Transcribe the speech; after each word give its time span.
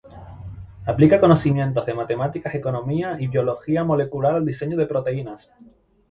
Aplica 0.87 1.19
conocimientos 1.19 1.85
de 1.85 1.93
matemática, 1.93 2.49
economía 2.55 3.17
y 3.19 3.27
biología 3.27 3.83
molecular 3.83 4.33
al 4.33 4.45
diseño 4.47 4.75
de 4.75 4.87
proteínas. 4.87 5.51